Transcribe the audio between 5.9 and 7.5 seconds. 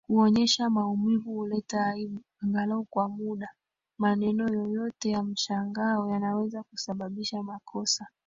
yanaweza kusababisha